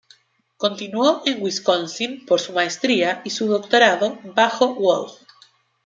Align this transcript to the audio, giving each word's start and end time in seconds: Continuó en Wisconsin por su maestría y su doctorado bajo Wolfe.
Continuó 0.57 1.21
en 1.27 1.43
Wisconsin 1.43 2.25
por 2.25 2.39
su 2.41 2.53
maestría 2.53 3.21
y 3.23 3.29
su 3.29 3.45
doctorado 3.45 4.17
bajo 4.35 4.73
Wolfe. 4.73 5.23